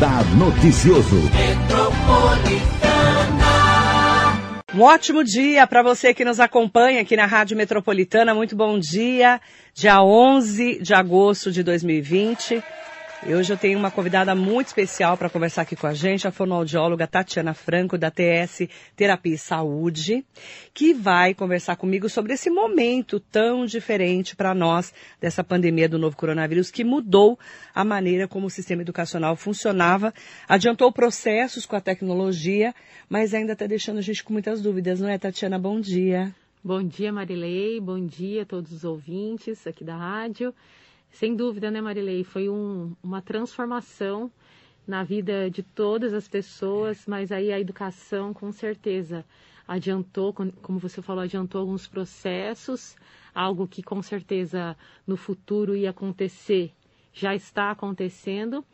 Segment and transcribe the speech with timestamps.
[0.00, 1.16] Radar Noticioso.
[4.74, 8.34] Um ótimo dia para você que nos acompanha aqui na Rádio Metropolitana.
[8.34, 9.38] Muito bom dia.
[9.74, 12.64] Dia 11 de agosto de 2020.
[13.26, 16.30] E hoje eu tenho uma convidada muito especial para conversar aqui com a gente, a
[16.30, 18.66] fonoaudióloga Tatiana Franco, da TS
[18.96, 20.24] Terapia e Saúde,
[20.72, 26.16] que vai conversar comigo sobre esse momento tão diferente para nós dessa pandemia do novo
[26.16, 27.38] coronavírus, que mudou
[27.74, 30.14] a maneira como o sistema educacional funcionava,
[30.48, 32.74] adiantou processos com a tecnologia,
[33.06, 35.58] mas ainda está deixando a gente com muitas dúvidas, não é, Tatiana?
[35.58, 36.34] Bom dia.
[36.64, 37.80] Bom dia, Marilei.
[37.80, 40.54] Bom dia a todos os ouvintes aqui da rádio.
[41.10, 42.24] Sem dúvida, né, Marilei?
[42.24, 44.30] Foi um, uma transformação
[44.86, 49.24] na vida de todas as pessoas, mas aí a educação, com certeza,
[49.66, 52.96] adiantou, como você falou, adiantou alguns processos,
[53.34, 56.72] algo que com certeza no futuro ia acontecer,
[57.12, 58.64] já está acontecendo,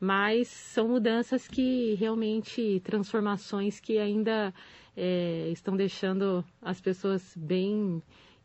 [0.00, 4.52] mas são mudanças que realmente, transformações que ainda
[4.96, 8.02] é, estão deixando as pessoas bem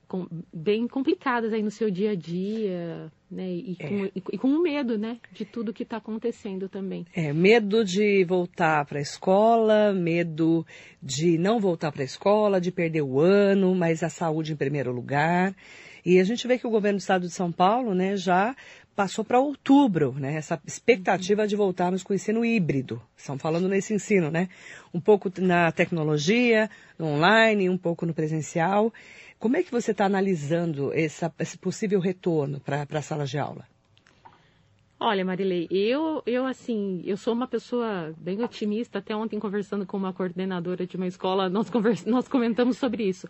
[0.08, 3.50] com, bem complicadas aí no seu dia a dia, né?
[3.50, 4.12] E com, é.
[4.16, 5.18] e, com medo, né?
[5.32, 7.06] De tudo que está acontecendo também.
[7.14, 10.66] É, medo de voltar para a escola, medo
[11.02, 14.92] de não voltar para a escola, de perder o ano, mas a saúde em primeiro
[14.92, 15.56] lugar.
[16.06, 18.56] E a gente vê que o governo do estado de São Paulo, né, já
[18.96, 20.36] passou para outubro, né?
[20.36, 23.02] Essa expectativa de voltarmos com o ensino híbrido.
[23.18, 24.48] Estão falando nesse ensino, né?
[24.94, 28.94] Um pouco na tecnologia, no online, um pouco no presencial.
[29.46, 33.64] Como é que você está analisando essa, esse possível retorno para a sala de aula?
[35.00, 38.98] Olha, Marilei, eu, eu assim, eu sou uma pessoa bem otimista.
[38.98, 43.30] Até ontem, conversando com uma coordenadora de uma escola, nós, convers, nós comentamos sobre isso.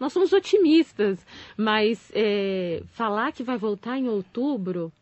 [0.00, 1.24] Nós somos otimistas,
[1.56, 4.92] mas é, falar que vai voltar em outubro,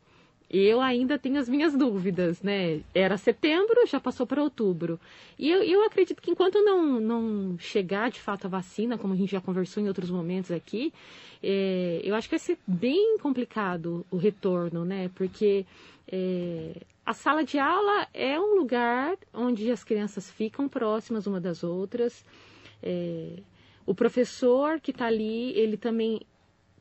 [0.51, 2.81] eu ainda tenho as minhas dúvidas, né?
[2.93, 4.99] Era setembro, já passou para outubro.
[5.39, 9.17] E eu, eu acredito que enquanto não, não chegar de fato a vacina, como a
[9.17, 10.93] gente já conversou em outros momentos aqui,
[11.41, 15.09] é, eu acho que vai ser bem complicado o retorno, né?
[15.15, 15.65] Porque
[16.11, 21.63] é, a sala de aula é um lugar onde as crianças ficam próximas uma das
[21.63, 22.25] outras.
[22.83, 23.37] É,
[23.87, 26.21] o professor que está ali, ele também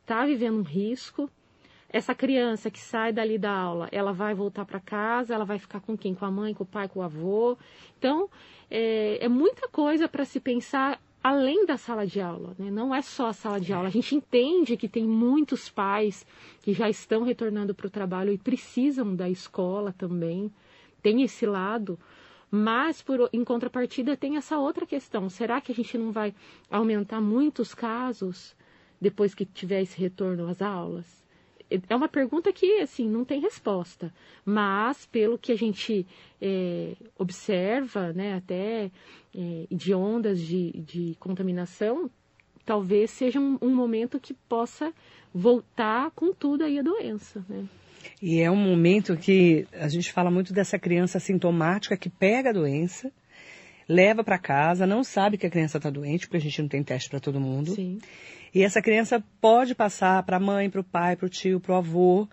[0.02, 1.30] está vivendo um risco,
[1.92, 5.80] essa criança que sai dali da aula, ela vai voltar para casa, ela vai ficar
[5.80, 6.14] com quem?
[6.14, 7.58] Com a mãe, com o pai, com o avô.
[7.98, 8.30] Então,
[8.70, 12.72] é, é muita coisa para se pensar além da sala de aula, né?
[12.72, 13.88] não é só a sala de aula.
[13.88, 16.26] A gente entende que tem muitos pais
[16.62, 20.52] que já estão retornando para o trabalho e precisam da escola também,
[21.02, 22.00] tem esse lado,
[22.52, 26.34] mas por, em contrapartida tem essa outra questão: será que a gente não vai
[26.70, 28.56] aumentar muitos casos
[29.00, 31.19] depois que tiver esse retorno às aulas?
[31.70, 34.14] É uma pergunta que, assim, não tem resposta.
[34.44, 36.06] Mas, pelo que a gente
[36.42, 38.92] é, observa, né, até
[39.36, 42.10] é, de ondas de, de contaminação,
[42.66, 44.94] talvez seja um, um, momento que possa
[45.34, 47.66] voltar com tudo aí a doença, né?
[48.22, 52.54] E é um momento que a gente fala muito dessa criança sintomática que pega a
[52.54, 53.12] doença,
[53.88, 56.84] leva para casa, não sabe que a criança está doente, porque a gente não tem
[56.84, 57.72] teste para todo mundo.
[57.72, 57.98] Sim.
[58.54, 61.74] E essa criança pode passar para a mãe, para o pai, para o tio, para
[61.74, 62.28] o avô,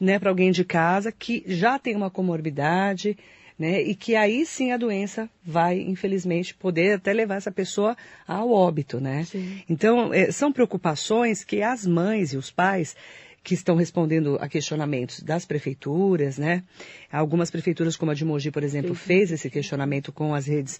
[0.00, 3.16] né, para alguém de casa que já tem uma comorbidade,
[3.58, 7.96] né, e que aí sim a doença vai, infelizmente, poder até levar essa pessoa
[8.26, 9.24] ao óbito, né?
[9.24, 9.62] Sim.
[9.68, 12.94] Então, é, são preocupações que as mães e os pais
[13.42, 16.62] que estão respondendo a questionamentos das prefeituras, né?
[17.10, 20.78] Algumas prefeituras, como a de Mogi, por exemplo, fez esse questionamento com as redes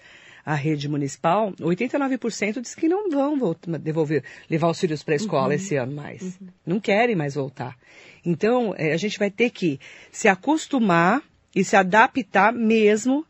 [0.48, 5.16] a rede municipal, 89% diz que não vão voltar, devolver, levar os filhos para a
[5.16, 5.52] escola uhum.
[5.52, 6.22] esse ano mais.
[6.22, 6.48] Uhum.
[6.64, 7.76] Não querem mais voltar.
[8.24, 9.78] Então, é, a gente vai ter que
[10.10, 11.22] se acostumar
[11.54, 13.26] e se adaptar mesmo,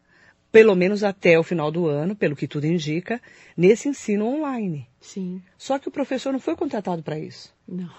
[0.53, 3.21] pelo menos até o final do ano, pelo que tudo indica,
[3.57, 4.87] nesse ensino online.
[5.01, 5.43] Sim.
[5.59, 7.53] Só que o professor não foi contratado para isso.
[7.67, 7.91] Não.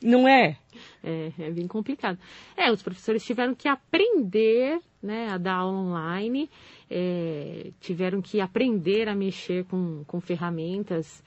[0.00, 0.56] Não é?
[1.02, 1.32] é?
[1.40, 2.20] É bem complicado.
[2.56, 6.50] É, os professores tiveram que aprender né, a dar aula online,
[6.90, 11.22] é, tiveram que aprender a mexer com, com ferramentas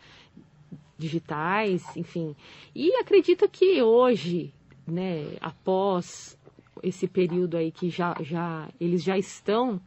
[0.98, 2.36] digitais, enfim.
[2.76, 4.54] E acredito que hoje,
[4.88, 6.38] né, após
[6.82, 9.82] esse período aí que já, já eles já estão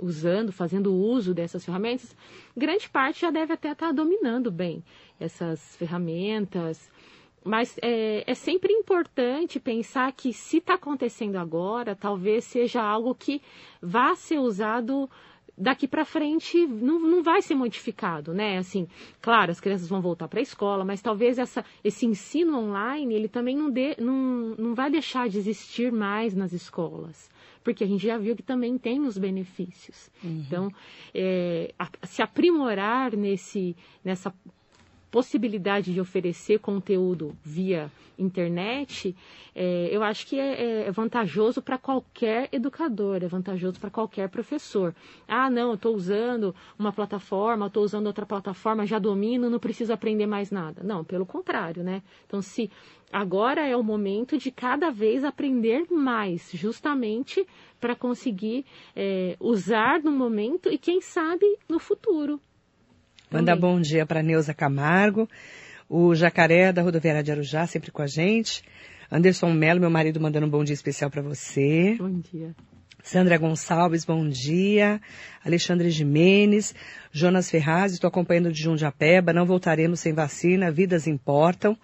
[0.00, 2.16] usando, fazendo uso dessas ferramentas,
[2.56, 4.82] grande parte já deve até estar dominando bem
[5.18, 6.90] essas ferramentas,
[7.44, 13.40] mas é, é, sempre importante pensar que se está acontecendo agora, talvez seja algo que
[13.80, 15.08] vá ser usado
[15.56, 18.58] daqui para frente não, não vai ser modificado, né?
[18.58, 18.88] Assim,
[19.20, 23.28] claro, as crianças vão voltar para a escola, mas talvez essa, esse ensino online ele
[23.28, 27.30] também não, dê, não, não vai deixar de existir mais nas escolas.
[27.62, 30.10] porque a gente já viu que também tem os benefícios.
[30.22, 30.42] Uhum.
[30.46, 30.68] Então,
[31.14, 34.34] é, a, se aprimorar nesse, nessa
[35.12, 39.14] possibilidade de oferecer conteúdo via internet,
[39.54, 44.94] é, eu acho que é, é vantajoso para qualquer educador, é vantajoso para qualquer professor.
[45.28, 49.92] Ah, não, eu estou usando uma plataforma, estou usando outra plataforma, já domino, não preciso
[49.92, 50.82] aprender mais nada.
[50.82, 52.02] Não, pelo contrário, né?
[52.26, 52.70] Então, se
[53.12, 57.46] agora é o momento de cada vez aprender mais, justamente
[57.78, 58.64] para conseguir
[58.96, 62.40] é, usar no momento e, quem sabe, no futuro.
[63.32, 65.26] Manda bom dia para Neuza Camargo,
[65.88, 68.62] o Jacaré da Rodoviária de Arujá, sempre com a gente.
[69.10, 71.96] Anderson Melo, meu marido, mandando um bom dia especial para você.
[71.98, 72.54] Bom dia.
[73.02, 75.00] Sandra Gonçalves, bom dia.
[75.42, 76.74] Alexandre Jimenez,
[77.10, 81.74] Jonas Ferraz, estou acompanhando de Jundiapeba, não voltaremos sem vacina, vidas importam.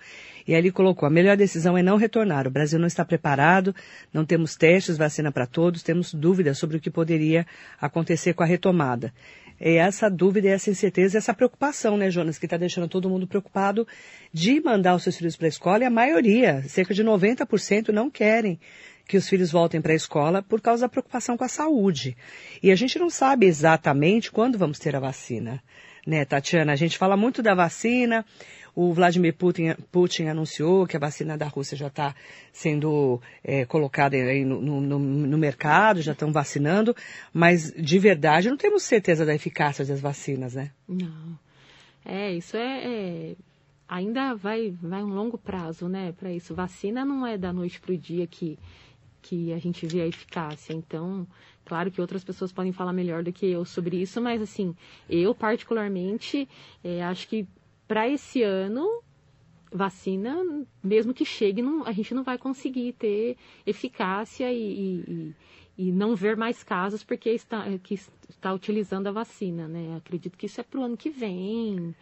[0.47, 2.47] E aí ele colocou, a melhor decisão é não retornar.
[2.47, 3.75] O Brasil não está preparado,
[4.12, 7.47] não temos testes, vacina para todos, temos dúvidas sobre o que poderia
[7.81, 9.12] acontecer com a retomada
[9.60, 13.87] é essa dúvida, essa incerteza, essa preocupação, né, Jonas, que está deixando todo mundo preocupado
[14.32, 18.10] de mandar os seus filhos para a escola e a maioria, cerca de 90%, não
[18.10, 18.60] querem
[19.08, 22.14] que os filhos voltem para a escola por causa da preocupação com a saúde.
[22.62, 25.62] E a gente não sabe exatamente quando vamos ter a vacina.
[26.06, 26.72] Né, Tatiana?
[26.72, 28.25] A gente fala muito da vacina,
[28.75, 32.14] o Vladimir Putin, Putin anunciou que a vacina da Rússia já está
[32.52, 36.94] sendo é, colocada no, no, no mercado, já estão vacinando,
[37.32, 40.70] mas de verdade não temos certeza da eficácia das vacinas, né?
[40.87, 41.38] Não.
[42.04, 43.37] É, isso é, é
[43.88, 46.54] ainda vai, vai um longo prazo, né, para isso.
[46.54, 48.58] Vacina não é da noite para o dia que,
[49.23, 50.73] que a gente vê a eficácia.
[50.73, 51.26] Então,
[51.65, 54.75] claro que outras pessoas podem falar melhor do que eu sobre isso, mas assim,
[55.09, 56.49] eu particularmente
[56.82, 57.47] é, acho que
[57.87, 59.03] para esse ano,
[59.73, 60.37] vacina,
[60.82, 63.37] mesmo que chegue, não, a gente não vai conseguir ter
[63.67, 65.35] eficácia e, e,
[65.79, 67.99] e não ver mais casos porque está, que
[68.29, 69.97] está utilizando a vacina, né?
[69.97, 71.94] Acredito que isso é para o ano que vem.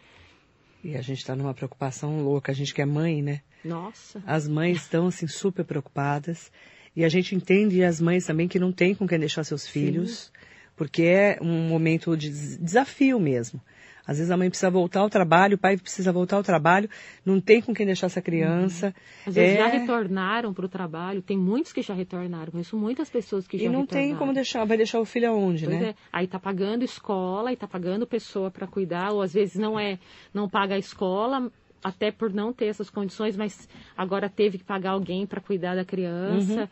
[0.82, 3.42] E a gente está numa preocupação louca, a gente que é mãe, né?
[3.64, 4.22] Nossa.
[4.26, 6.52] As mães estão, assim, super preocupadas.
[6.96, 10.24] E a gente entende as mães também que não tem com quem deixar seus filhos,
[10.24, 10.30] Sim.
[10.74, 13.60] porque é um momento de desafio mesmo.
[14.06, 16.88] Às vezes a mãe precisa voltar ao trabalho, o pai precisa voltar ao trabalho,
[17.24, 18.86] não tem com quem deixar essa criança.
[18.86, 18.92] Uhum.
[19.26, 19.58] Às vezes é...
[19.58, 23.64] já retornaram para o trabalho, tem muitos que já retornaram, conheço muitas pessoas que já
[23.64, 23.82] retornaram.
[23.82, 25.88] E não tem como deixar, vai deixar o filho aonde, pois né?
[25.88, 25.94] É.
[26.12, 29.98] Aí tá pagando escola, e tá pagando pessoa para cuidar, ou às vezes não é,
[30.32, 31.50] não paga a escola,
[31.86, 35.84] até por não ter essas condições, mas agora teve que pagar alguém para cuidar da
[35.84, 36.62] criança.
[36.62, 36.68] Uhum.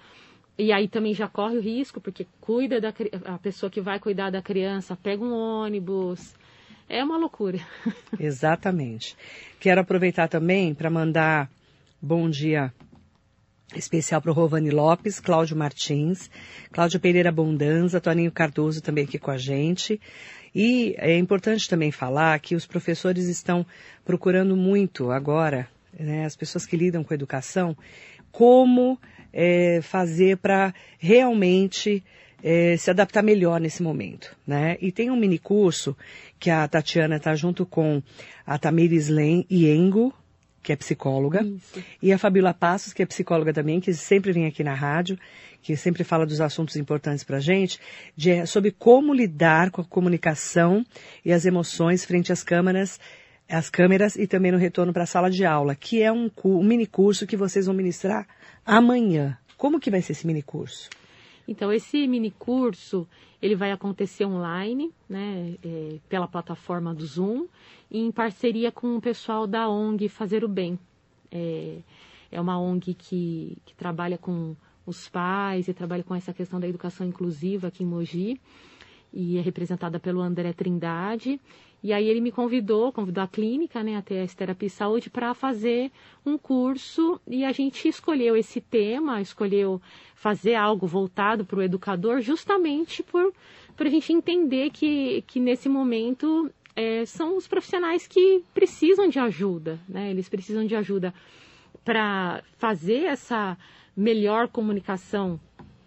[0.59, 2.93] E aí também já corre o risco, porque cuida da
[3.27, 6.35] a pessoa que vai cuidar da criança, pega um ônibus,
[6.89, 7.59] é uma loucura.
[8.19, 9.17] Exatamente.
[9.61, 11.49] Quero aproveitar também para mandar
[12.03, 12.73] bom dia
[13.79, 16.31] especial para o Rovani Lopes, Cláudio Martins,
[16.73, 20.01] Cláudio Pereira Bondanza, Toninho Cardoso também aqui com a gente.
[20.55, 23.67] E é importante também falar que os professores estão
[24.05, 25.69] procurando muito agora,
[25.99, 27.77] né, as pessoas que lidam com a educação,
[28.31, 28.99] como
[29.33, 32.05] é, fazer para realmente
[32.43, 34.77] é, se adaptar melhor nesse momento, né?
[34.81, 35.97] E tem um mini curso
[36.39, 38.03] que a Tatiana está junto com
[38.47, 40.13] a Tamires Len Iengo,
[40.65, 41.85] que é psicóloga, Isso.
[42.03, 45.19] e a Fabíola Passos, que é psicóloga também, que sempre vem aqui na rádio,
[45.61, 47.79] que sempre fala dos assuntos importantes para a gente,
[48.17, 50.85] de, sobre como lidar com a comunicação
[51.23, 52.99] e as emoções frente às câmeras,
[53.49, 56.65] às câmeras e também no retorno para a sala de aula, que é um, um
[56.65, 58.27] mini curso que vocês vão ministrar
[58.65, 59.39] amanhã.
[59.59, 60.89] Como que vai ser esse mini curso?
[61.47, 63.07] Então, esse mini curso,
[63.41, 67.47] ele vai acontecer online, né, é, pela plataforma do Zoom,
[67.91, 70.79] em parceria com o pessoal da ONG Fazer o Bem.
[71.31, 71.79] É,
[72.33, 76.69] é uma ONG que, que trabalha com os pais e trabalha com essa questão da
[76.69, 78.41] educação inclusiva aqui em Mogi,
[79.13, 81.41] e é representada pelo André Trindade.
[81.85, 85.35] E aí ele me convidou, convidou a clínica, né, a TS Terapia e Saúde, para
[85.35, 85.93] fazer
[86.25, 89.83] um curso e a gente escolheu esse tema, escolheu
[90.15, 93.35] fazer algo voltado para o educador, justamente por,
[93.77, 99.19] por a gente entender que, que nesse momento é, são os profissionais que precisam de
[99.19, 100.11] ajuda, né?
[100.11, 101.13] Eles precisam de ajuda
[101.85, 103.59] para fazer essa
[103.95, 105.39] melhor comunicação,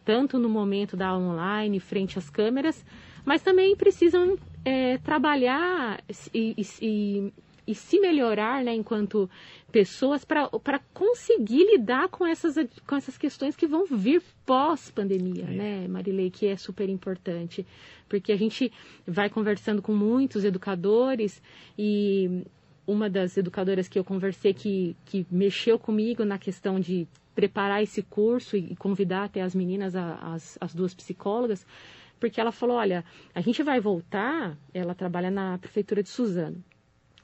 [0.05, 2.85] tanto no momento da online, frente às câmeras,
[3.25, 7.33] mas também precisam é, trabalhar e, e,
[7.65, 9.29] e, se melhorar né, enquanto
[9.71, 12.55] pessoas para conseguir lidar com essas,
[12.85, 15.53] com essas questões que vão vir pós-pandemia, é.
[15.53, 17.65] né, Marilei, que é super importante.
[18.09, 18.69] Porque a gente
[19.07, 21.41] vai conversando com muitos educadores
[21.79, 22.43] e
[22.85, 28.01] uma das educadoras que eu conversei que, que mexeu comigo na questão de preparar esse
[28.01, 31.65] curso e convidar até as meninas, as, as duas psicólogas,
[32.19, 36.63] porque ela falou, olha, a gente vai voltar, ela trabalha na prefeitura de Suzano.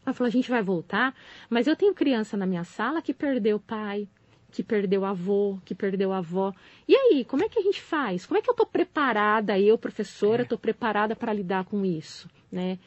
[0.06, 1.16] Ela falou, a gente vai voltar,
[1.50, 4.08] mas eu tenho criança na minha sala que perdeu o pai,
[4.52, 6.54] que perdeu avô, que perdeu avó.
[6.88, 8.26] E aí, como é que a gente faz?
[8.26, 12.78] Como é que eu estou preparada, eu, professora, estou preparada para lidar com isso, né?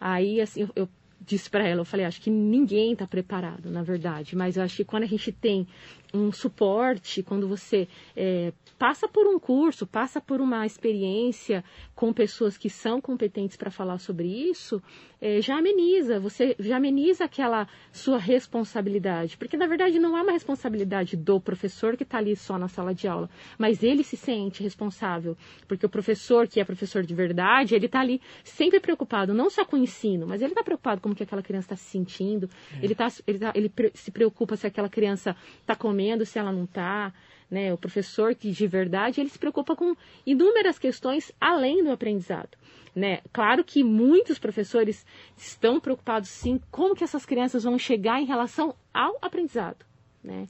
[0.00, 0.88] Aí, assim, eu, eu
[1.20, 4.76] disse para ela, eu falei, acho que ninguém está preparado, na verdade, mas eu acho
[4.76, 5.66] que quando a gente tem
[6.12, 11.62] um suporte, quando você é, passa por um curso, passa por uma experiência
[11.94, 14.82] com pessoas que são competentes para falar sobre isso,
[15.20, 20.32] é, já ameniza, você já ameniza aquela sua responsabilidade, porque na verdade não é uma
[20.32, 24.62] responsabilidade do professor que está ali só na sala de aula, mas ele se sente
[24.62, 29.50] responsável, porque o professor que é professor de verdade, ele está ali sempre preocupado, não
[29.50, 31.90] só com o ensino, mas ele está preocupado com o que aquela criança está se
[31.90, 32.84] sentindo, é.
[32.84, 36.64] ele, tá, ele, tá, ele se preocupa se aquela criança está comendo, se ela não
[36.64, 37.12] está,
[37.50, 37.72] né?
[37.72, 39.94] O professor que de verdade ele se preocupa com
[40.26, 42.56] inúmeras questões além do aprendizado.
[42.94, 43.20] Né?
[43.32, 48.74] Claro que muitos professores estão preocupados sim como que essas crianças vão chegar em relação
[48.92, 49.86] ao aprendizado.
[50.22, 50.46] Né?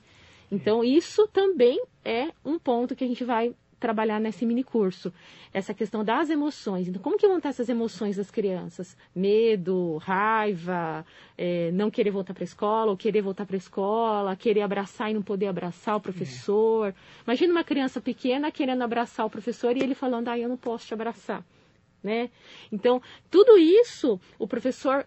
[0.51, 5.13] Então isso também é um ponto que a gente vai trabalhar nesse mini curso.
[5.53, 6.89] Essa questão das emoções.
[6.89, 8.97] Então, como que vão estar essas emoções das crianças?
[9.15, 11.05] Medo, raiva,
[11.37, 15.11] é, não querer voltar para a escola, ou querer voltar para a escola, querer abraçar
[15.11, 16.89] e não poder abraçar o professor.
[16.89, 16.95] É.
[17.27, 20.87] Imagina uma criança pequena querendo abraçar o professor e ele falando, ah, eu não posso
[20.87, 21.45] te abraçar.
[22.03, 22.31] Né?
[22.71, 25.07] Então, tudo isso, o professor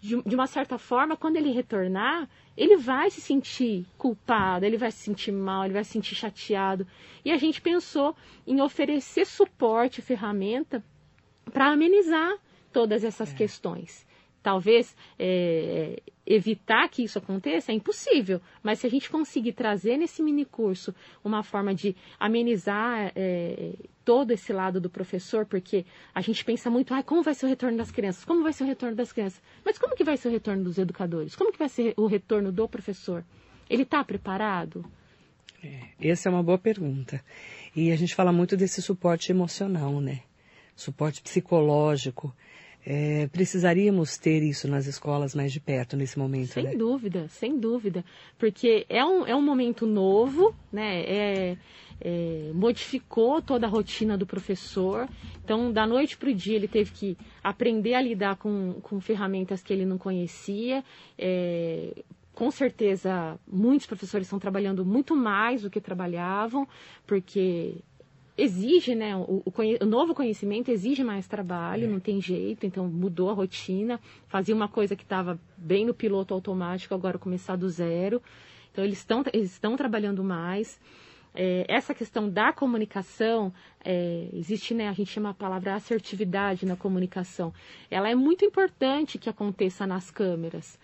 [0.00, 4.90] de, de, uma certa forma, quando ele retornar, ele vai se sentir culpado, ele vai
[4.90, 6.86] se sentir mal, ele vai se sentir chateado.
[7.24, 10.84] E a gente pensou em oferecer suporte, ferramenta
[11.52, 12.36] para amenizar
[12.72, 13.36] todas essas é.
[13.36, 14.06] questões.
[14.42, 20.22] Talvez é, evitar que isso aconteça é impossível, mas se a gente conseguir trazer nesse
[20.22, 20.94] mini curso
[21.24, 26.94] uma forma de amenizar é, todo esse lado do professor, porque a gente pensa muito,
[26.94, 28.24] ah, como vai ser o retorno das crianças?
[28.24, 29.42] Como vai ser o retorno das crianças?
[29.64, 31.36] Mas como que vai ser o retorno dos educadores?
[31.36, 33.24] Como que vai ser o retorno do professor?
[33.68, 34.84] Ele está preparado?
[35.62, 37.22] É, essa é uma boa pergunta.
[37.76, 40.22] E a gente fala muito desse suporte emocional, né?
[40.74, 42.34] Suporte psicológico.
[42.84, 46.74] É, precisaríamos ter isso nas escolas mais de perto nesse momento, sem né?
[46.74, 48.04] dúvida, sem dúvida.
[48.38, 51.02] Porque é um, é um momento novo, né?
[51.02, 51.58] É,
[52.00, 55.08] é, modificou toda a rotina do professor.
[55.44, 59.62] Então, da noite para o dia, ele teve que aprender a lidar com, com ferramentas
[59.62, 60.82] que ele não conhecia.
[61.18, 62.02] É,
[62.34, 66.66] com certeza, muitos professores estão trabalhando muito mais do que trabalhavam,
[67.06, 67.82] porque
[68.42, 71.86] exige, né, o, o, o, novo conhecimento exige mais trabalho, é.
[71.86, 76.32] não tem jeito, então mudou a rotina, fazia uma coisa que estava bem no piloto
[76.32, 78.22] automático, agora começar do zero.
[78.72, 80.80] Então eles estão eles estão trabalhando mais.
[81.34, 83.52] É, essa questão da comunicação,
[83.84, 87.52] é, existe, né, a gente chama a palavra assertividade na comunicação.
[87.90, 90.78] Ela é muito importante que aconteça nas câmeras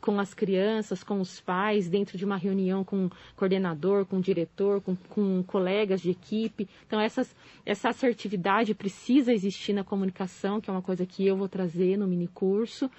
[0.00, 4.22] com as crianças, com os pais, dentro de uma reunião com o coordenador, com o
[4.22, 6.68] diretor, com, com colegas de equipe.
[6.86, 11.48] Então, essas, essa assertividade precisa existir na comunicação, que é uma coisa que eu vou
[11.48, 12.90] trazer no minicurso,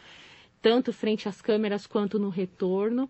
[0.62, 3.10] tanto frente às câmeras quanto no retorno.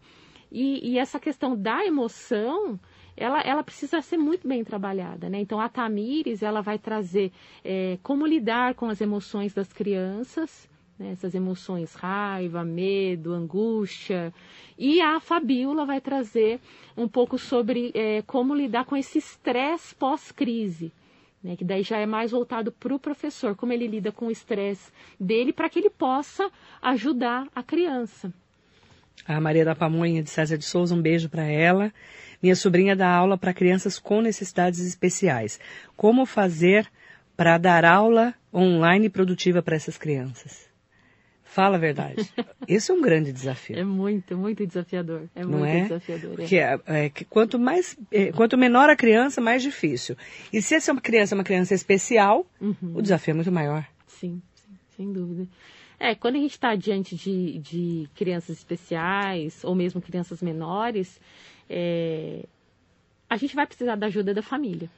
[0.51, 2.79] E, e essa questão da emoção,
[3.15, 5.39] ela, ela precisa ser muito bem trabalhada, né?
[5.39, 7.31] Então, a Tamires, ela vai trazer
[7.63, 14.33] é, como lidar com as emoções das crianças, né, essas emoções, raiva, medo, angústia.
[14.77, 16.60] E a Fabiola vai trazer
[16.95, 20.91] um pouco sobre é, como lidar com esse estresse pós-crise.
[21.43, 24.31] Né, que daí já é mais voltado para o professor, como ele lida com o
[24.31, 28.31] estresse dele, para que ele possa ajudar a criança.
[29.25, 31.91] A Maria da Pamonha de César de Souza, um beijo para ela.
[32.41, 35.60] Minha sobrinha dá aula para crianças com necessidades especiais.
[35.95, 36.88] Como fazer
[37.36, 40.70] para dar aula online produtiva para essas crianças?
[41.51, 42.31] Fala a verdade.
[42.65, 43.77] Esse é um grande desafio.
[43.77, 45.29] É muito, muito desafiador.
[45.36, 45.81] É Não muito é?
[45.81, 46.36] desafiador.
[46.38, 46.79] Porque é.
[46.86, 50.15] É, que quanto mais, é, quanto menor a criança, mais difícil.
[50.53, 52.93] E se essa criança é uma criança especial, uhum.
[52.96, 53.86] o desafio é muito maior.
[54.08, 55.46] Sim, sim, sem dúvida.
[56.00, 61.20] É, quando a gente está diante de, de crianças especiais ou mesmo crianças menores,
[61.70, 62.46] é,
[63.29, 64.89] a gente vai precisar da ajuda da família.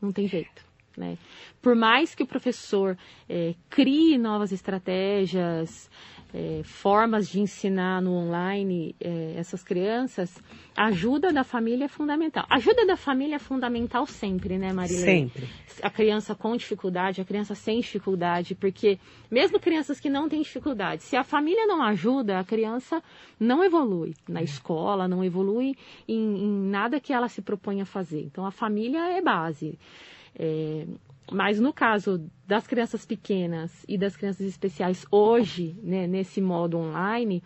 [0.00, 0.64] Não tem jeito.
[0.96, 1.16] Né?
[1.60, 2.96] Por mais que o professor
[3.28, 5.90] é, crie novas estratégias,
[6.34, 10.42] é, formas de ensinar no online é, essas crianças,
[10.74, 12.46] a ajuda da família é fundamental.
[12.48, 15.30] A ajuda da família é fundamental sempre, né, Marilene?
[15.30, 15.48] Sempre.
[15.82, 18.98] A criança com dificuldade, a criança sem dificuldade, porque
[19.30, 23.02] mesmo crianças que não têm dificuldade, se a família não ajuda, a criança
[23.38, 24.44] não evolui na é.
[24.44, 25.76] escola, não evolui
[26.08, 28.22] em, em, nada que ela se propõe a fazer.
[28.22, 29.78] Então, a família é base.
[30.38, 30.86] É,
[31.30, 37.42] mas no caso das crianças pequenas e das crianças especiais hoje, né, nesse modo online,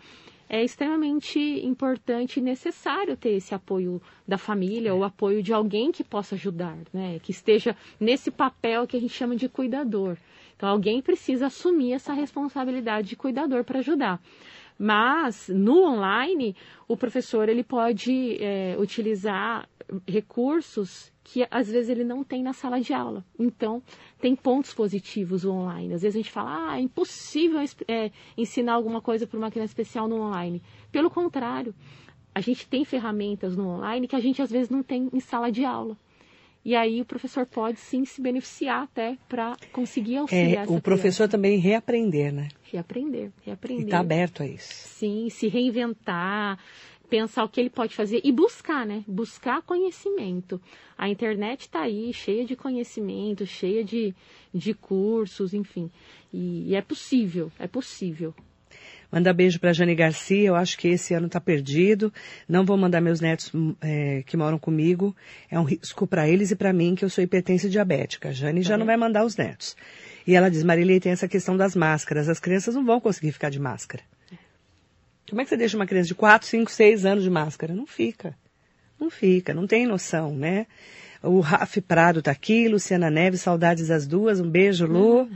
[0.48, 6.04] é extremamente importante e necessário ter esse apoio da família ou apoio de alguém que
[6.04, 7.18] possa ajudar, né?
[7.20, 10.16] Que esteja nesse papel que a gente chama de cuidador.
[10.56, 14.20] Então, alguém precisa assumir essa responsabilidade de cuidador para ajudar.
[14.78, 16.54] Mas no online,
[16.86, 19.68] o professor ele pode é, utilizar
[20.06, 23.24] recursos que às vezes ele não tem na sala de aula.
[23.36, 23.82] Então,
[24.20, 25.92] tem pontos positivos o online.
[25.92, 29.72] Às vezes a gente fala, ah, é impossível é, ensinar alguma coisa para uma criança
[29.72, 30.62] especial no online.
[30.92, 31.74] Pelo contrário,
[32.32, 35.50] a gente tem ferramentas no online que a gente às vezes não tem em sala
[35.50, 35.96] de aula.
[36.64, 41.24] E aí o professor pode sim se beneficiar até para conseguir auxiliar é, O professor
[41.24, 41.28] criança.
[41.28, 42.48] também reaprender, né?
[42.72, 43.82] Reaprender, reaprender.
[43.82, 44.72] E está aberto a isso.
[44.72, 46.58] Sim, se reinventar,
[47.06, 49.04] pensar o que ele pode fazer e buscar, né?
[49.06, 50.60] Buscar conhecimento.
[50.98, 54.14] A internet está aí, cheia de conhecimento, cheia de,
[54.52, 55.90] de cursos, enfim.
[56.32, 58.34] E, e é possível, é possível.
[59.10, 62.12] Manda beijo para Jane Garcia, eu acho que esse ano está perdido.
[62.48, 65.14] Não vou mandar meus netos é, que moram comigo.
[65.50, 68.30] É um risco para eles e para mim, que eu sou hipertensa diabética.
[68.30, 68.80] A Jane tá já bem.
[68.80, 69.76] não vai mandar os netos.
[70.26, 72.28] E ela diz, Marilei, tem essa questão das máscaras.
[72.28, 74.02] As crianças não vão conseguir ficar de máscara.
[75.28, 77.74] Como é que você deixa uma criança de 4, 5, 6 anos de máscara?
[77.74, 78.36] Não fica.
[78.98, 80.66] Não fica, não tem noção, né?
[81.22, 85.22] O Raf Prado tá aqui, Luciana Neves, saudades das duas, um beijo, Lu.
[85.22, 85.30] Uhum.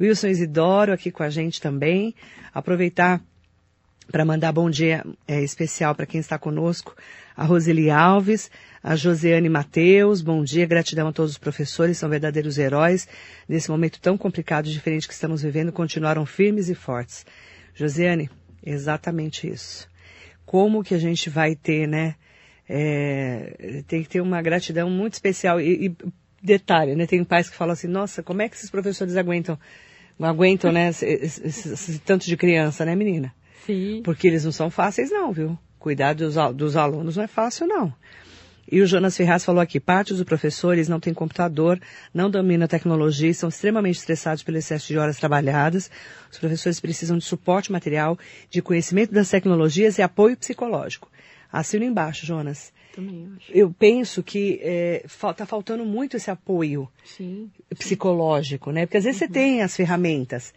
[0.00, 2.14] Wilson Isidoro aqui com a gente também.
[2.54, 3.20] Aproveitar
[4.10, 6.96] para mandar bom dia é, especial para quem está conosco,
[7.36, 8.50] a Roseli Alves,
[8.82, 13.06] a Josiane Mateus, bom dia, gratidão a todos os professores, são verdadeiros heróis.
[13.48, 17.24] Nesse momento tão complicado e diferente que estamos vivendo, continuaram firmes e fortes.
[17.74, 18.28] Josiane,
[18.64, 19.88] Exatamente isso.
[20.44, 22.14] Como que a gente vai ter, né?
[22.68, 25.60] É, tem que ter uma gratidão muito especial.
[25.60, 25.96] E, e,
[26.42, 27.06] detalhe, né?
[27.06, 29.58] Tem pais que falam assim, nossa, como é que esses professores aguentam,
[30.20, 30.88] aguentam, né?
[30.88, 33.34] Esse, esse, esse tanto de criança, né, menina?
[33.66, 34.00] Sim.
[34.04, 35.58] Porque eles não são fáceis, não, viu?
[35.78, 37.92] Cuidar dos, dos alunos não é fácil, não.
[38.70, 41.80] E o Jonas Ferraz falou aqui, parte dos professores não tem computador,
[42.14, 45.90] não dominam a tecnologia, são extremamente estressados pelo excesso de horas trabalhadas.
[46.30, 48.16] Os professores precisam de suporte material,
[48.48, 51.10] de conhecimento das tecnologias e apoio psicológico.
[51.52, 52.72] Assino embaixo, Jonas.
[52.94, 53.52] Também acho.
[53.52, 54.60] Eu penso que
[55.04, 58.86] está é, tá faltando muito esse apoio sim, psicológico, né?
[58.86, 59.26] Porque às vezes uhum.
[59.26, 60.54] você tem as ferramentas,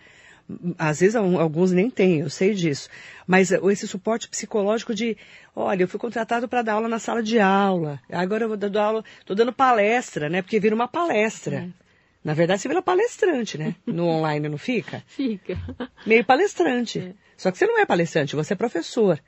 [0.78, 2.90] às vezes alguns nem têm, eu sei disso.
[3.26, 5.18] Mas esse suporte psicológico de,
[5.56, 8.84] olha, eu fui contratado para dar aula na sala de aula, agora eu vou dar
[8.84, 10.42] aula, estou dando palestra, né?
[10.42, 11.56] Porque vira uma palestra.
[11.80, 11.84] É.
[12.24, 13.76] Na verdade, você vira palestrante, né?
[13.86, 15.04] No online não fica?
[15.08, 15.58] Fica.
[16.06, 17.00] Meio palestrante.
[17.00, 17.14] É.
[17.36, 19.20] Só que você não é palestrante, você é professor.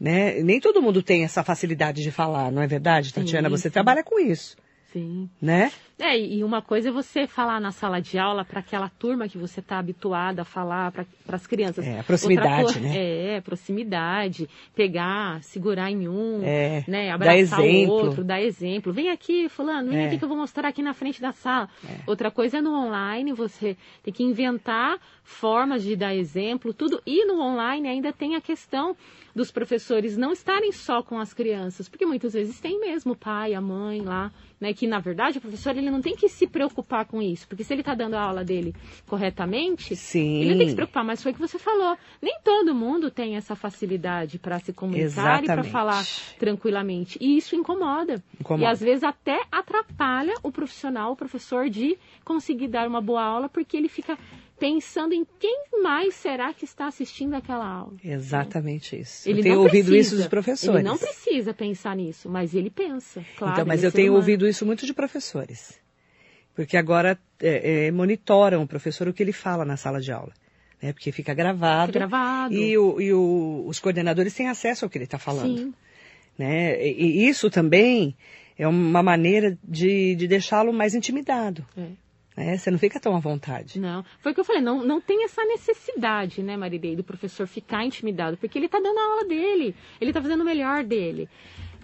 [0.00, 0.40] Né?
[0.42, 3.48] Nem todo mundo tem essa facilidade de falar, não é verdade, Tatiana?
[3.48, 3.72] Sim, você sim.
[3.72, 4.56] trabalha com isso.
[4.92, 5.28] Sim.
[5.40, 5.70] Né?
[5.98, 9.36] É, e uma coisa é você falar na sala de aula para aquela turma que
[9.36, 11.86] você está habituada a falar para as crianças.
[11.86, 13.36] É, a proximidade, né?
[13.36, 14.48] É, proximidade.
[14.74, 17.10] Pegar, segurar em um, é, né?
[17.10, 18.92] Abraçar o outro, dar exemplo.
[18.92, 20.06] Vem aqui, fulano, vem é.
[20.06, 21.68] aqui que eu vou mostrar aqui na frente da sala.
[21.84, 21.98] É.
[22.06, 27.02] Outra coisa é no online, você tem que inventar formas de dar exemplo, tudo.
[27.04, 28.96] E no online ainda tem a questão
[29.34, 33.54] dos professores não estarem só com as crianças, porque muitas vezes tem mesmo o pai,
[33.54, 34.72] a mãe lá, né?
[34.72, 37.72] Que na verdade o professor ele não tem que se preocupar com isso, porque se
[37.72, 38.74] ele está dando a aula dele
[39.06, 40.40] corretamente, Sim.
[40.40, 41.04] ele não tem que se preocupar.
[41.04, 45.04] Mas foi o que você falou, nem todo mundo tem essa facilidade para se comunicar
[45.06, 45.44] Exatamente.
[45.44, 46.04] e para falar
[46.38, 48.22] tranquilamente, e isso incomoda.
[48.40, 48.62] incomoda.
[48.62, 53.48] E às vezes até atrapalha o profissional, o professor de conseguir dar uma boa aula,
[53.48, 54.18] porque ele fica
[54.58, 57.94] pensando em quem mais será que está assistindo aquela aula.
[58.04, 59.28] Exatamente isso.
[59.28, 60.80] Ele eu tenho ouvido precisa, isso dos professores.
[60.80, 63.54] Ele não precisa pensar nisso, mas ele pensa, claro.
[63.54, 64.18] Então, mas eu tenho humano.
[64.18, 65.78] ouvido isso muito de professores.
[66.54, 70.32] Porque agora é, é, monitoram o professor o que ele fala na sala de aula.
[70.82, 70.92] Né?
[70.92, 71.92] Porque fica gravado.
[71.92, 72.52] Fica gravado.
[72.54, 75.56] E, o, e o, os coordenadores têm acesso ao que ele está falando.
[75.56, 75.74] Sim.
[76.36, 76.84] Né?
[76.84, 78.16] E, e, isso também
[78.56, 81.64] é uma maneira de, de deixá-lo mais intimidado.
[81.76, 82.07] É.
[82.38, 83.80] É, você não fica tão à vontade.
[83.80, 87.46] Não, foi o que eu falei, não, não tem essa necessidade, né, Marilei, do professor
[87.46, 91.28] ficar intimidado, porque ele está dando a aula dele, ele está fazendo o melhor dele.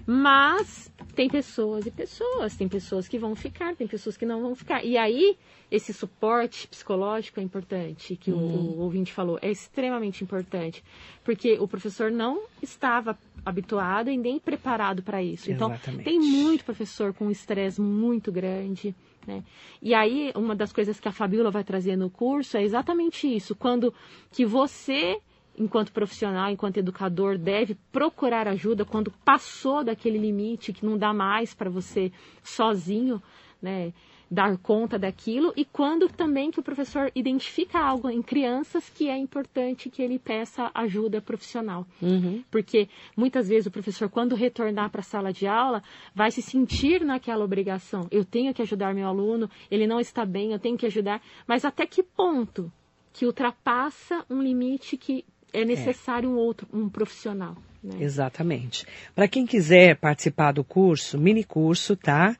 [0.07, 4.55] Mas tem pessoas e pessoas, tem pessoas que vão ficar, tem pessoas que não vão
[4.55, 4.85] ficar.
[4.85, 5.37] E aí,
[5.71, 8.39] esse suporte psicológico é importante, que uhum.
[8.39, 10.85] o, o ouvinte falou, é extremamente importante,
[11.25, 15.51] porque o professor não estava habituado e nem preparado para isso.
[15.51, 16.05] Então, Exatamente.
[16.05, 18.95] tem muito professor com estresse muito grande.
[19.27, 19.43] Né?
[19.81, 23.55] E aí, uma das coisas que a Fabiola vai trazer no curso é exatamente isso.
[23.55, 23.93] Quando
[24.31, 25.19] que você,
[25.59, 31.55] enquanto profissional, enquanto educador, deve procurar ajuda quando passou daquele limite que não dá mais
[31.55, 33.23] para você sozinho,
[33.61, 33.93] né?
[34.35, 39.17] Dar conta daquilo e quando também que o professor identifica algo em crianças que é
[39.17, 41.87] importante que ele peça ajuda profissional.
[42.03, 42.43] Uhum.
[42.51, 45.83] Porque muitas vezes o professor, quando retornar para a sala de aula,
[46.15, 48.09] vai se sentir naquela obrigação.
[48.11, 51.23] Eu tenho que ajudar meu aluno, ele não está bem, eu tenho que ajudar.
[51.47, 52.71] Mas até que ponto
[53.13, 56.33] que ultrapassa um limite que é necessário é.
[56.33, 57.57] um outro, um profissional?
[57.83, 57.99] Né?
[58.01, 58.87] Exatamente.
[59.15, 62.37] Para quem quiser participar do curso, mini curso, tá?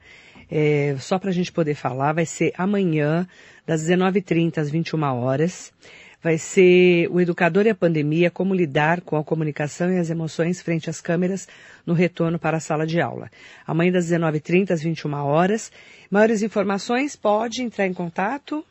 [0.51, 3.27] É, só para a gente poder falar, vai ser amanhã,
[3.67, 5.73] das 19h30 às 21 horas.
[6.23, 10.63] Vai ser o Educador e a Pandemia, como lidar com a comunicação e as emoções
[10.63, 11.47] frente às câmeras
[11.85, 13.31] no retorno para a sala de aula.
[13.67, 15.71] Amanhã das 19h30 às 21 horas.
[16.11, 18.65] Maiores informações, pode entrar em contato.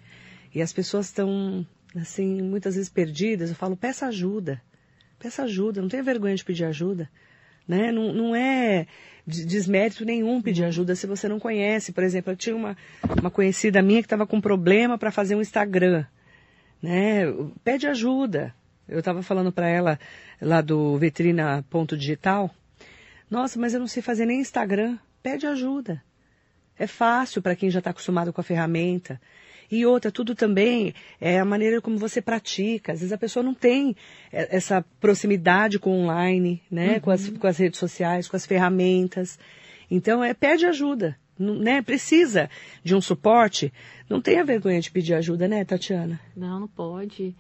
[0.54, 4.62] e as pessoas estão assim, muitas vezes perdidas, eu falo, peça ajuda.
[5.20, 7.10] Peça ajuda, não tenha vergonha de pedir ajuda.
[7.68, 7.92] Né?
[7.92, 8.86] Não, não é
[9.26, 10.68] desmérito nenhum pedir uhum.
[10.68, 11.92] ajuda se você não conhece.
[11.92, 12.78] Por exemplo, eu tinha uma,
[13.20, 16.06] uma conhecida minha que estava com problema para fazer um Instagram.
[16.82, 17.24] Né?
[17.64, 18.54] Pede ajuda.
[18.88, 20.00] Eu estava falando para ela
[20.40, 22.54] lá do Vetrina Ponto Digital.
[23.30, 25.00] Nossa, mas eu não sei fazer nem Instagram.
[25.24, 26.04] Pede ajuda.
[26.78, 29.20] É fácil para quem já está acostumado com a ferramenta.
[29.72, 32.94] E outra, tudo também é a maneira como você pratica.
[32.94, 33.96] Às vezes a pessoa não tem
[34.32, 36.96] é, essa proximidade com o online, né?
[36.96, 37.00] Uhum.
[37.02, 39.40] Com, as, com as redes sociais, com as ferramentas.
[39.90, 41.82] Então, é, pede ajuda, né?
[41.82, 42.50] Precisa
[42.84, 43.72] de um suporte.
[44.10, 46.20] Não tenha vergonha de pedir ajuda, né, Tatiana?
[46.36, 47.36] Não, não pode.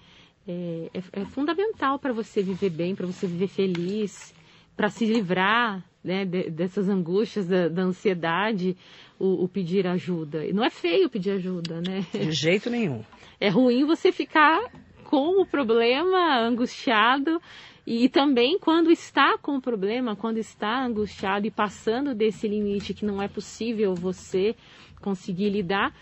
[0.48, 4.34] É, é, é fundamental para você viver bem, para você viver feliz,
[4.76, 8.78] para se livrar né, de, dessas angústias, da, da ansiedade
[9.20, 10.46] o, o, pedir ajuda.
[10.46, 12.06] E não é feio pedir ajuda, né?
[12.12, 13.04] De jeito nenhum.
[13.40, 14.62] É ruim você ficar
[15.04, 17.42] com o problema angustiado
[17.86, 23.06] e também quando está com o problema, quando está angustiado e passando desse limite que
[23.06, 24.56] não é possível você
[25.02, 25.94] conseguir lidar,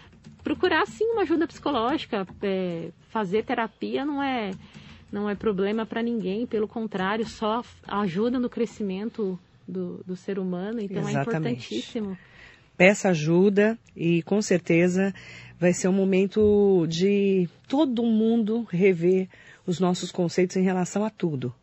[0.43, 4.51] procurar sim uma ajuda psicológica, é, fazer terapia não é
[5.11, 10.79] não é problema para ninguém, pelo contrário, só ajuda no crescimento do, do ser humano,
[10.81, 11.15] então é Exatamente.
[11.15, 12.17] é importantíssimo
[12.77, 15.13] peça ajuda e com certeza
[15.59, 19.27] vai ser um momento de todo mundo rever
[19.65, 21.53] os nossos conceitos em relação a tudo.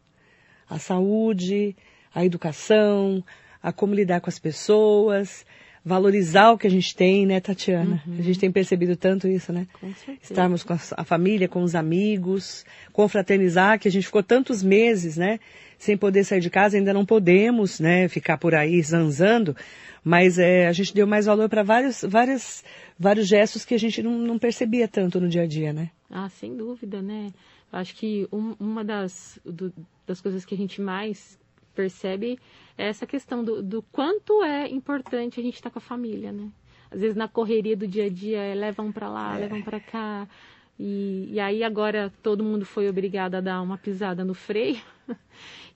[0.69, 1.77] A saúde,
[2.15, 3.23] a educação,
[3.63, 5.45] a como lidar com as pessoas,
[5.85, 8.03] valorizar o que a gente tem, né, Tatiana?
[8.07, 8.19] Uhum.
[8.19, 9.67] A gente tem percebido tanto isso, né?
[9.81, 10.19] Com certeza.
[10.23, 15.41] Estarmos com a família, com os amigos, confraternizar, que a gente ficou tantos meses, né,
[15.81, 19.57] sem poder sair de casa, ainda não podemos, né, ficar por aí zanzando,
[20.05, 22.63] mas é, a gente deu mais valor para vários, vários,
[22.99, 25.91] vários gestos que a gente não, não, percebia tanto no dia a dia, né?
[26.11, 27.33] Ah, sem dúvida, né?
[27.73, 29.73] Acho que um, uma das, do,
[30.07, 31.39] das coisas que a gente mais
[31.75, 32.39] percebe
[32.77, 36.31] é essa questão do, do quanto é importante a gente estar tá com a família,
[36.31, 36.51] né?
[36.91, 39.41] Às vezes na correria do dia a dia, é, levam para lá, é.
[39.41, 40.29] levam para cá.
[40.83, 44.81] E, e aí agora todo mundo foi obrigado a dar uma pisada no freio.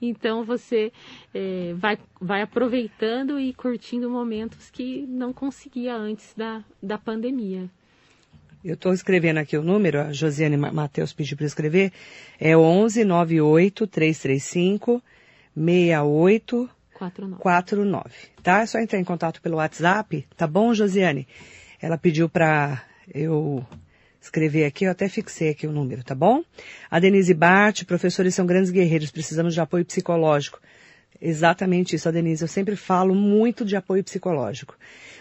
[0.02, 0.92] Então você
[1.32, 7.70] é, vai, vai aproveitando e curtindo momentos que não conseguia antes da, da pandemia.
[8.62, 11.90] Eu estou escrevendo aqui o número, a Josiane Matheus pediu para escrever,
[12.38, 15.02] é 11 98 335
[15.56, 18.12] 6849.
[18.42, 18.60] Tá?
[18.60, 21.26] É só entrar em contato pelo WhatsApp, tá bom, Josiane?
[21.80, 23.64] Ela pediu para eu
[24.24, 26.42] escrever aqui, eu até fixei aqui o número, tá bom?
[26.90, 30.60] A Denise Bart, professores são grandes guerreiros, precisamos de apoio psicológico.
[31.20, 32.42] Exatamente isso, a Denise.
[32.42, 34.76] Eu sempre falo muito de apoio psicológico.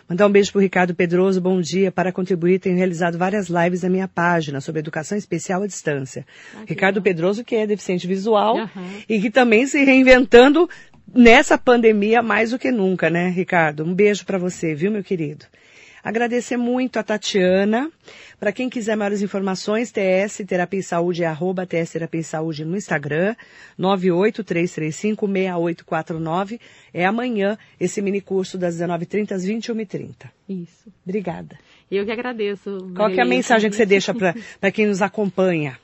[0.10, 1.92] Mandar um beijo para o Ricardo Pedroso, bom dia.
[1.92, 6.26] Para contribuir, tenho realizado várias lives na minha página sobre educação especial à distância.
[6.56, 7.04] Ah, Ricardo legal.
[7.04, 9.02] Pedroso, que é deficiente visual uhum.
[9.08, 10.70] e que também se reinventando
[11.14, 13.86] nessa pandemia mais do que nunca, né, Ricardo?
[13.86, 15.46] Um beijo para você, viu, meu querido?
[16.04, 17.90] Agradecer muito a Tatiana.
[18.38, 22.66] Para quem quiser maiores informações, TS Terapia e Saúde é arroba TS Terapia e Saúde
[22.66, 23.34] no Instagram,
[23.80, 26.60] 983356849.
[26.94, 30.30] É amanhã esse mini curso das 19h30 às 21h30.
[30.50, 30.92] Isso.
[31.06, 31.58] Obrigada.
[31.90, 32.92] Eu que agradeço.
[32.94, 34.36] Qual que é a mensagem que você deixa para
[34.74, 35.80] quem nos acompanha?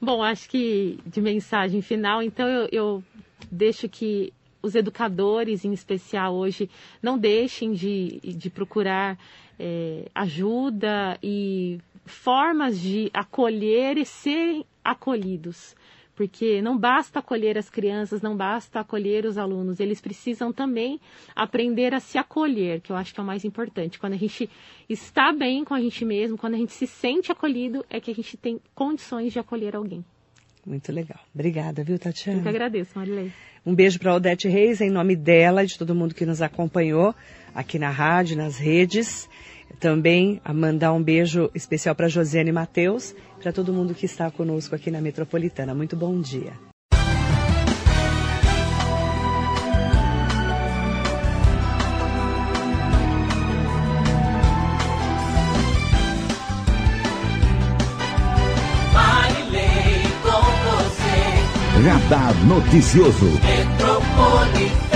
[0.00, 3.02] Bom, acho que de mensagem final, então eu, eu
[3.50, 6.68] deixo que os educadores, em especial hoje,
[7.02, 9.18] não deixem de, de procurar
[9.58, 15.76] é, ajuda e formas de acolher e serem acolhidos.
[16.14, 21.00] Porque não basta acolher as crianças, não basta acolher os alunos, eles precisam também
[21.34, 24.00] aprender a se acolher, que eu acho que é o mais importante.
[24.00, 24.50] Quando a gente
[24.88, 28.14] está bem com a gente mesmo, quando a gente se sente acolhido, é que a
[28.14, 30.04] gente tem condições de acolher alguém.
[30.68, 31.18] Muito legal.
[31.34, 32.40] Obrigada, viu, Tatiana?
[32.40, 33.32] Eu que agradeço, Marilei.
[33.64, 37.14] Um beijo para Odete Reis, em nome dela e de todo mundo que nos acompanhou
[37.54, 39.28] aqui na rádio, nas redes.
[39.80, 44.74] Também a mandar um beijo especial para Josiane Matheus, para todo mundo que está conosco
[44.74, 45.74] aqui na Metropolitana.
[45.74, 46.67] Muito bom dia.
[61.88, 64.87] Radar Noticioso.